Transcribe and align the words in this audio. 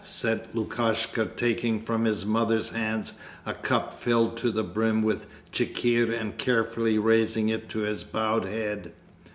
said 0.03 0.47
Lukashka, 0.55 1.27
taking 1.35 1.79
from 1.79 2.05
his 2.05 2.25
mother's 2.25 2.69
hands 2.69 3.13
a 3.45 3.53
cup 3.53 3.91
filled 3.93 4.35
to 4.37 4.49
the 4.49 4.63
brim 4.63 5.03
with 5.03 5.27
chikhir 5.51 6.11
and 6.11 6.39
carefully 6.39 6.97
raising 6.97 7.49
it 7.49 7.69
to 7.69 7.81
his 7.81 8.03
bowed 8.03 8.45
head. 8.45 8.91